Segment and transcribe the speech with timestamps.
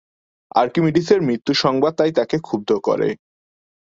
[0.55, 3.09] আর্কিমিডিসের মৃত্যুসংবাদ তাই তাকে ক্ষুব্ধ করে।